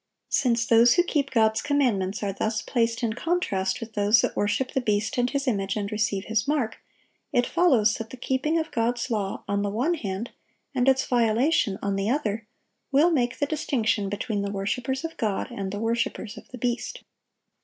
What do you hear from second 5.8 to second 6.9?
receive his mark,